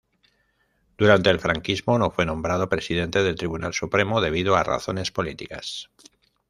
[0.97, 5.91] Durante el franquismo no fue nombrado Presidente del Tribunal Supremo debido a razones políticas.